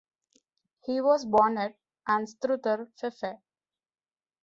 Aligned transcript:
He 0.83 0.99
was 0.99 1.25
born 1.27 1.59
at 1.59 1.77
Anstruther, 2.07 2.91
Fife. 2.99 3.37